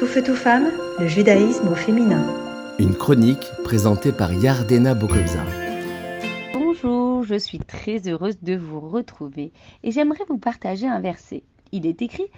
Tout 0.00 0.06
feu, 0.06 0.22
tout 0.22 0.34
femme, 0.34 0.70
le 0.98 1.06
judaïsme 1.06 1.68
au 1.68 1.74
féminin. 1.74 2.24
Une 2.78 2.94
chronique 2.94 3.50
présentée 3.64 4.12
par 4.12 4.32
Yardena 4.32 4.94
Bokobza. 4.94 5.44
Bonjour, 6.54 7.22
je 7.22 7.34
suis 7.34 7.58
très 7.58 8.08
heureuse 8.08 8.40
de 8.40 8.56
vous 8.56 8.80
retrouver 8.80 9.52
et 9.82 9.90
j'aimerais 9.90 10.24
vous 10.26 10.38
partager 10.38 10.86
un 10.86 11.00
verset. 11.00 11.42
Il 11.70 11.86
est 11.86 12.00
écrit 12.00 12.28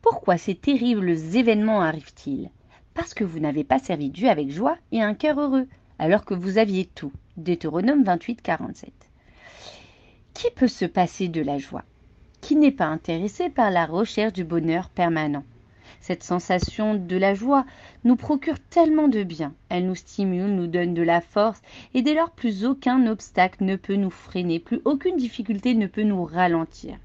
Pourquoi 0.00 0.38
ces 0.38 0.54
terribles 0.54 1.10
événements 1.10 1.82
arrivent-ils? 1.82 2.48
Parce 2.94 3.12
que 3.12 3.22
vous 3.22 3.38
n'avez 3.38 3.64
pas 3.64 3.78
servi 3.78 4.08
Dieu 4.08 4.30
avec 4.30 4.50
joie 4.50 4.78
et 4.90 5.02
un 5.02 5.12
cœur 5.12 5.38
heureux, 5.38 5.66
alors 5.98 6.24
que 6.24 6.32
vous 6.32 6.56
aviez 6.56 6.86
tout. 6.86 7.12
Deutéronome 7.36 8.02
28, 8.02 8.40
47. 8.40 8.90
Qui 10.32 10.46
peut 10.56 10.68
se 10.68 10.86
passer 10.86 11.28
de 11.28 11.42
la 11.42 11.58
joie? 11.58 11.84
Qui 12.40 12.56
n'est 12.56 12.72
pas 12.72 12.86
intéressé 12.86 13.50
par 13.50 13.70
la 13.70 13.84
recherche 13.84 14.32
du 14.32 14.44
bonheur 14.44 14.88
permanent? 14.88 15.44
Cette 16.00 16.22
sensation 16.22 16.94
de 16.94 17.16
la 17.16 17.34
joie 17.34 17.64
nous 18.04 18.16
procure 18.16 18.58
tellement 18.58 19.08
de 19.08 19.22
bien. 19.22 19.54
Elle 19.68 19.86
nous 19.86 19.94
stimule, 19.94 20.54
nous 20.54 20.66
donne 20.66 20.94
de 20.94 21.02
la 21.02 21.20
force, 21.20 21.60
et 21.94 22.02
dès 22.02 22.14
lors 22.14 22.30
plus 22.30 22.64
aucun 22.64 23.06
obstacle 23.06 23.64
ne 23.64 23.76
peut 23.76 23.96
nous 23.96 24.10
freiner, 24.10 24.58
plus 24.58 24.80
aucune 24.84 25.16
difficulté 25.16 25.74
ne 25.74 25.86
peut 25.86 26.02
nous 26.02 26.24
ralentir. 26.24 26.98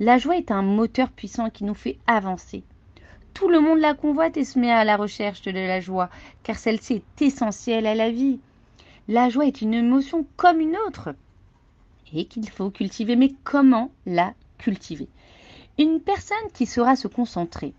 La 0.00 0.18
joie 0.18 0.36
est 0.36 0.50
un 0.50 0.62
moteur 0.62 1.10
puissant 1.10 1.50
qui 1.50 1.64
nous 1.64 1.74
fait 1.74 1.98
avancer. 2.06 2.64
Tout 3.32 3.48
le 3.48 3.60
monde 3.60 3.80
la 3.80 3.94
convoite 3.94 4.36
et 4.36 4.44
se 4.44 4.58
met 4.58 4.70
à 4.70 4.84
la 4.84 4.96
recherche 4.96 5.42
de 5.42 5.50
la 5.50 5.80
joie, 5.80 6.10
car 6.42 6.56
celle-ci 6.56 6.94
est 6.94 7.22
essentielle 7.22 7.86
à 7.86 7.94
la 7.94 8.10
vie. 8.10 8.38
La 9.08 9.28
joie 9.28 9.46
est 9.46 9.60
une 9.60 9.74
émotion 9.74 10.26
comme 10.36 10.60
une 10.60 10.76
autre, 10.86 11.14
et 12.14 12.26
qu'il 12.26 12.48
faut 12.48 12.70
cultiver. 12.70 13.16
Mais 13.16 13.32
comment 13.42 13.90
la 14.06 14.34
cultiver? 14.58 15.08
Une 15.78 16.00
personne 16.00 16.36
qui 16.54 16.66
saura 16.66 16.94
se 16.94 17.08
concentrer, 17.08 17.74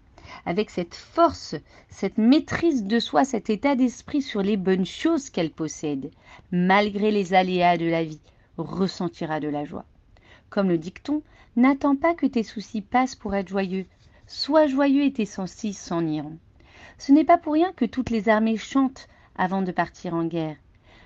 avec 0.45 0.69
cette 0.69 0.95
force, 0.95 1.55
cette 1.89 2.17
maîtrise 2.17 2.83
de 2.83 2.99
soi, 2.99 3.25
cet 3.25 3.49
état 3.49 3.75
d'esprit 3.75 4.21
sur 4.21 4.41
les 4.41 4.57
bonnes 4.57 4.85
choses 4.85 5.29
qu'elle 5.29 5.51
possède, 5.51 6.11
malgré 6.51 7.11
les 7.11 7.33
aléas 7.33 7.77
de 7.77 7.85
la 7.85 8.03
vie, 8.03 8.21
ressentira 8.57 9.39
de 9.39 9.47
la 9.47 9.65
joie. 9.65 9.85
Comme 10.49 10.69
le 10.69 10.77
dicton, 10.77 11.21
n'attends 11.55 11.95
pas 11.95 12.13
que 12.13 12.25
tes 12.25 12.43
soucis 12.43 12.81
passent 12.81 13.15
pour 13.15 13.35
être 13.35 13.49
joyeux. 13.49 13.85
Sois 14.27 14.67
joyeux 14.67 15.03
et 15.03 15.13
tes 15.13 15.25
soucis 15.25 15.73
s'en 15.73 16.05
iront. 16.05 16.37
Ce 16.97 17.11
n'est 17.11 17.25
pas 17.25 17.37
pour 17.37 17.53
rien 17.53 17.71
que 17.73 17.85
toutes 17.85 18.09
les 18.09 18.29
armées 18.29 18.57
chantent 18.57 19.07
avant 19.35 19.61
de 19.61 19.71
partir 19.71 20.13
en 20.13 20.25
guerre. 20.25 20.55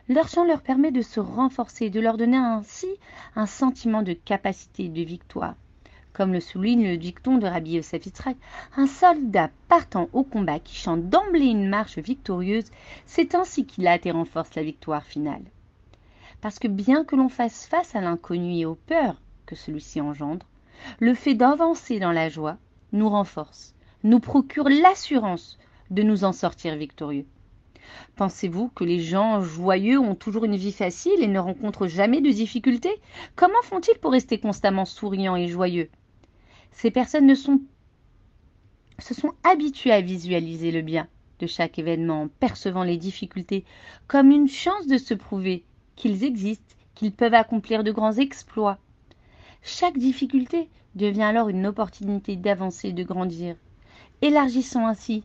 Leur 0.07 0.27
chant 0.27 0.43
leur 0.43 0.61
permet 0.61 0.91
de 0.91 1.01
se 1.01 1.19
renforcer, 1.19 1.89
de 1.89 1.99
leur 1.99 2.17
donner 2.17 2.37
ainsi 2.37 2.87
un 3.35 3.45
sentiment 3.45 4.01
de 4.01 4.13
capacité 4.13 4.87
de 4.87 5.01
victoire. 5.01 5.55
Comme 6.19 6.33
le 6.33 6.41
souligne 6.41 6.85
le 6.85 6.97
dicton 6.97 7.37
de 7.37 7.47
Rabbi 7.47 7.75
Yosef 7.75 8.05
Yitzhak, 8.05 8.35
un 8.75 8.87
soldat 8.87 9.49
partant 9.69 10.09
au 10.11 10.23
combat 10.23 10.59
qui 10.59 10.75
chante 10.75 11.07
d'emblée 11.07 11.45
une 11.45 11.69
marche 11.69 11.97
victorieuse, 11.97 12.71
c'est 13.05 13.35
ainsi 13.35 13.65
qu'il 13.65 13.87
hâte 13.87 14.05
et 14.05 14.11
renforce 14.11 14.53
la 14.55 14.63
victoire 14.63 15.05
finale. 15.05 15.43
Parce 16.41 16.59
que 16.59 16.67
bien 16.67 17.05
que 17.05 17.15
l'on 17.15 17.29
fasse 17.29 17.65
face 17.67 17.95
à 17.95 18.01
l'inconnu 18.01 18.57
et 18.57 18.65
aux 18.65 18.75
peurs 18.75 19.21
que 19.45 19.55
celui-ci 19.55 20.01
engendre, 20.01 20.45
le 20.99 21.13
fait 21.13 21.35
d'avancer 21.35 21.99
dans 21.99 22.11
la 22.11 22.27
joie 22.27 22.57
nous 22.91 23.07
renforce, 23.07 23.73
nous 24.03 24.19
procure 24.19 24.67
l'assurance 24.67 25.57
de 25.89 26.03
nous 26.03 26.25
en 26.25 26.33
sortir 26.33 26.75
victorieux. 26.75 27.27
Pensez-vous 28.17 28.67
que 28.75 28.83
les 28.83 28.99
gens 28.99 29.39
joyeux 29.39 29.99
ont 29.99 30.15
toujours 30.15 30.43
une 30.43 30.57
vie 30.57 30.73
facile 30.73 31.23
et 31.23 31.27
ne 31.27 31.39
rencontrent 31.39 31.87
jamais 31.87 32.19
de 32.19 32.29
difficultés? 32.29 32.99
Comment 33.37 33.61
font-ils 33.63 33.97
pour 33.99 34.11
rester 34.11 34.37
constamment 34.37 34.83
souriants 34.83 35.37
et 35.37 35.47
joyeux? 35.47 35.89
Ces 36.71 36.91
personnes 36.91 37.33
se 37.35 39.13
sont 39.13 39.33
habituées 39.43 39.91
à 39.91 40.01
visualiser 40.01 40.71
le 40.71 40.81
bien 40.81 41.07
de 41.39 41.47
chaque 41.47 41.79
événement 41.79 42.23
en 42.23 42.27
percevant 42.27 42.83
les 42.83 42.97
difficultés 42.97 43.63
comme 44.07 44.31
une 44.31 44.49
chance 44.49 44.87
de 44.87 44.97
se 44.97 45.13
prouver 45.13 45.63
qu'ils 45.95 46.23
existent, 46.23 46.75
qu'ils 46.95 47.13
peuvent 47.13 47.33
accomplir 47.33 47.83
de 47.83 47.91
grands 47.91 48.13
exploits. 48.13 48.77
Chaque 49.61 49.97
difficulté 49.97 50.69
devient 50.95 51.23
alors 51.23 51.49
une 51.49 51.65
opportunité 51.65 52.35
d'avancer, 52.35 52.91
de 52.91 53.03
grandir, 53.03 53.55
élargissant 54.21 54.87
ainsi 54.87 55.23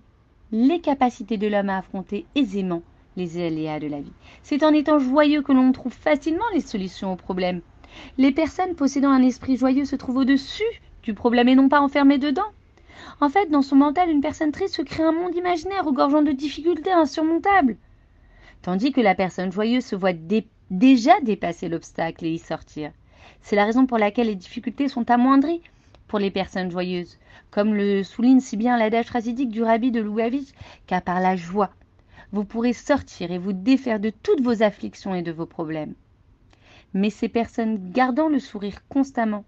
les 0.52 0.80
capacités 0.80 1.36
de 1.36 1.48
l'homme 1.48 1.70
à 1.70 1.78
affronter 1.78 2.26
aisément 2.34 2.82
les 3.16 3.44
aléas 3.44 3.80
de 3.80 3.86
la 3.86 4.00
vie. 4.00 4.12
C'est 4.42 4.64
en 4.64 4.72
étant 4.72 4.98
joyeux 4.98 5.42
que 5.42 5.52
l'on 5.52 5.72
trouve 5.72 5.94
facilement 5.94 6.44
les 6.52 6.60
solutions 6.60 7.12
aux 7.12 7.16
problèmes. 7.16 7.60
Les 8.18 8.32
personnes 8.32 8.74
possédant 8.74 9.10
un 9.10 9.22
esprit 9.22 9.56
joyeux 9.56 9.84
se 9.84 9.96
trouvent 9.96 10.18
au-dessus 10.18 10.62
du 11.04 11.14
problème 11.14 11.48
et 11.48 11.54
non 11.54 11.68
pas 11.68 11.80
enfermé 11.80 12.18
dedans. 12.18 12.50
En 13.20 13.28
fait, 13.28 13.50
dans 13.50 13.62
son 13.62 13.76
mental, 13.76 14.10
une 14.10 14.22
personne 14.22 14.52
triste 14.52 14.76
se 14.76 14.82
crée 14.82 15.02
un 15.02 15.12
monde 15.12 15.34
imaginaire 15.34 15.84
regorgeant 15.84 16.22
de 16.22 16.32
difficultés 16.32 16.92
insurmontables. 16.92 17.76
Tandis 18.62 18.92
que 18.92 19.02
la 19.02 19.14
personne 19.14 19.52
joyeuse 19.52 19.84
se 19.84 19.96
voit 19.96 20.14
déjà 20.70 21.20
dépasser 21.20 21.68
l'obstacle 21.68 22.24
et 22.24 22.30
y 22.30 22.38
sortir. 22.38 22.90
C'est 23.42 23.56
la 23.56 23.66
raison 23.66 23.86
pour 23.86 23.98
laquelle 23.98 24.28
les 24.28 24.34
difficultés 24.34 24.88
sont 24.88 25.10
amoindries 25.10 25.60
pour 26.08 26.18
les 26.18 26.30
personnes 26.30 26.70
joyeuses, 26.70 27.18
comme 27.50 27.74
le 27.74 28.02
souligne 28.02 28.40
si 28.40 28.56
bien 28.56 28.78
l'adage 28.78 29.10
rasidique 29.10 29.50
du 29.50 29.62
rabbi 29.62 29.90
de 29.90 30.00
Louavitch, 30.00 30.52
car 30.86 31.02
par 31.02 31.20
la 31.20 31.36
joie, 31.36 31.70
vous 32.32 32.44
pourrez 32.44 32.72
sortir 32.72 33.30
et 33.30 33.38
vous 33.38 33.52
défaire 33.52 34.00
de 34.00 34.10
toutes 34.10 34.40
vos 34.40 34.62
afflictions 34.62 35.14
et 35.14 35.22
de 35.22 35.32
vos 35.32 35.46
problèmes. 35.46 35.94
Mais 36.94 37.10
ces 37.10 37.28
personnes 37.28 37.92
gardant 37.92 38.28
le 38.28 38.38
sourire 38.38 38.86
constamment 38.88 39.44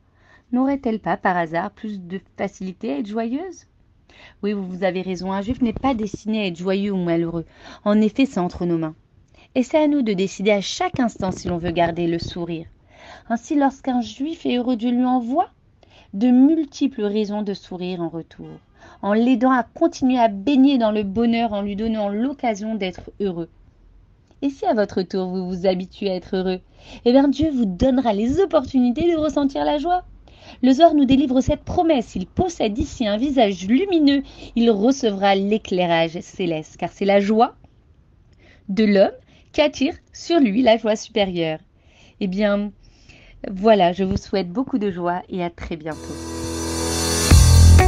n'aurait-elle 0.53 1.01
pas 1.01 1.17
par 1.17 1.37
hasard 1.37 1.71
plus 1.71 2.01
de 2.01 2.21
facilité 2.37 2.93
à 2.93 2.99
être 2.99 3.07
joyeuse? 3.07 3.67
Oui, 4.43 4.53
vous 4.53 4.85
avez 4.85 5.03
raison, 5.03 5.33
un 5.33 5.43
juif 5.43 5.61
n'est 5.61 5.73
pas 5.73 5.95
destiné 5.95 6.43
à 6.43 6.47
être 6.47 6.57
joyeux 6.57 6.93
ou 6.93 6.97
malheureux. 6.97 7.45
En 7.85 8.01
effet, 8.01 8.27
c'est 8.27 8.41
entre 8.41 8.65
nos 8.65 8.79
mains. 8.79 8.95
Et 9.55 9.63
c'est 9.63 9.83
à 9.83 9.89
nous 9.89 10.03
de 10.03 10.13
décider 10.13 10.51
à 10.51 10.61
chaque 10.61 11.01
instant 11.01 11.33
si 11.33 11.49
l'on 11.49 11.59
veut 11.59 11.71
garder 11.71 12.07
le 12.07 12.19
sourire. 12.19 12.67
Ainsi, 13.29 13.55
lorsqu'un 13.55 14.01
juif 14.01 14.47
est 14.47 14.57
heureux, 14.57 14.77
Dieu 14.77 14.91
lui 14.91 15.05
envoie 15.05 15.51
de 16.13 16.29
multiples 16.29 17.05
raisons 17.05 17.43
de 17.43 17.55
sourire 17.55 18.01
en 18.01 18.09
retour, 18.09 18.49
en 19.03 19.13
l'aidant 19.13 19.51
à 19.51 19.65
continuer 19.65 20.19
à 20.19 20.29
baigner 20.29 20.79
dans 20.79 20.93
le 20.93 21.03
bonheur, 21.03 21.53
en 21.53 21.63
lui 21.63 21.77
donnant 21.77 22.09
l'occasion 22.09 22.75
d'être 22.75 23.11
heureux. 23.21 23.51
Et 24.43 24.51
si 24.51 24.65
à 24.67 24.75
votre 24.75 25.03
tour 25.03 25.27
vous 25.29 25.47
vous 25.47 25.67
habituez 25.67 26.11
à 26.11 26.15
être 26.15 26.37
heureux, 26.37 26.61
eh 27.05 27.13
bien 27.13 27.29
Dieu 27.29 27.51
vous 27.51 27.65
donnera 27.67 28.13
les 28.13 28.41
opportunités 28.41 29.11
de 29.13 29.19
ressentir 29.19 29.65
la 29.65 29.79
joie. 29.79 30.05
Le 30.63 30.73
Zor 30.73 30.95
nous 30.95 31.05
délivre 31.05 31.41
cette 31.41 31.65
promesse. 31.65 32.15
Il 32.17 32.27
possède 32.27 32.77
ici 32.79 33.07
un 33.07 33.17
visage 33.17 33.67
lumineux. 33.67 34.23
Il 34.55 34.71
recevra 34.71 35.35
l'éclairage 35.35 36.19
céleste, 36.21 36.77
car 36.79 36.91
c'est 36.93 37.05
la 37.05 37.21
joie 37.21 37.55
de 38.69 38.85
l'homme 38.85 39.11
qui 39.53 39.61
attire 39.61 39.95
sur 40.13 40.41
lui 40.41 40.63
la 40.63 40.77
joie 40.77 40.97
supérieure. 40.97 41.59
Eh 42.21 42.27
bien, 42.27 42.73
voilà, 43.51 43.93
je 43.93 44.05
vous 44.05 44.17
souhaite 44.17 44.51
beaucoup 44.51 44.79
de 44.79 44.91
joie 44.91 45.23
et 45.29 45.43
à 45.43 45.51
très 45.51 45.77
bientôt. 45.77 45.99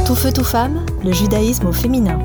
Tout 0.05 0.15
feu, 0.15 0.31
tout 0.33 0.43
femme, 0.43 0.85
le 1.03 1.11
judaïsme 1.11 1.67
au 1.67 1.73
féminin. 1.73 2.19